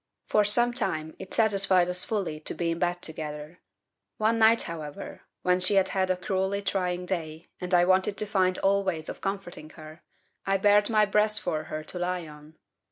[0.25, 3.59] "For some time it satisfied us fully to be in bed together.
[4.17, 8.25] One night, however, when she had had a cruelly trying day and I wanted to
[8.25, 10.01] find all ways of comforting her,
[10.43, 12.55] I bared by breast for her to lie on.